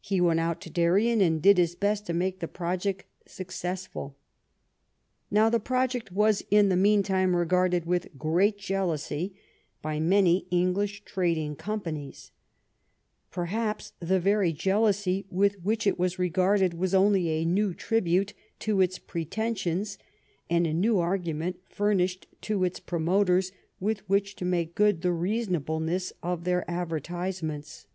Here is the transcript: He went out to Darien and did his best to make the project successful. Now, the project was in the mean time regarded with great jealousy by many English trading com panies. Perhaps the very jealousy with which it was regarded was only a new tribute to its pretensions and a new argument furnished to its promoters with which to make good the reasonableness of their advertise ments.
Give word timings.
He 0.00 0.20
went 0.20 0.38
out 0.38 0.60
to 0.60 0.70
Darien 0.70 1.20
and 1.20 1.42
did 1.42 1.58
his 1.58 1.74
best 1.74 2.06
to 2.06 2.12
make 2.12 2.38
the 2.38 2.46
project 2.46 3.06
successful. 3.26 4.14
Now, 5.32 5.50
the 5.50 5.58
project 5.58 6.12
was 6.12 6.44
in 6.48 6.68
the 6.68 6.76
mean 6.76 7.02
time 7.02 7.34
regarded 7.34 7.84
with 7.84 8.16
great 8.16 8.56
jealousy 8.56 9.34
by 9.82 9.98
many 9.98 10.46
English 10.52 11.02
trading 11.04 11.56
com 11.56 11.80
panies. 11.80 12.30
Perhaps 13.32 13.94
the 13.98 14.20
very 14.20 14.52
jealousy 14.52 15.26
with 15.28 15.60
which 15.64 15.88
it 15.88 15.98
was 15.98 16.20
regarded 16.20 16.74
was 16.74 16.94
only 16.94 17.28
a 17.30 17.44
new 17.44 17.74
tribute 17.74 18.32
to 18.60 18.80
its 18.80 19.00
pretensions 19.00 19.98
and 20.48 20.68
a 20.68 20.72
new 20.72 21.00
argument 21.00 21.56
furnished 21.68 22.28
to 22.42 22.62
its 22.62 22.78
promoters 22.78 23.50
with 23.80 24.08
which 24.08 24.36
to 24.36 24.44
make 24.44 24.76
good 24.76 25.02
the 25.02 25.10
reasonableness 25.10 26.12
of 26.22 26.44
their 26.44 26.64
advertise 26.70 27.42
ments. 27.42 27.88